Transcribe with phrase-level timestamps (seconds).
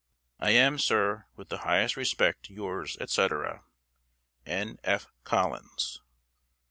[0.39, 3.65] "I am, sir, with the highest respect, Yours, etc.,
[4.47, 4.79] N.
[4.83, 5.05] F.
[5.25, 6.01] COLLINS.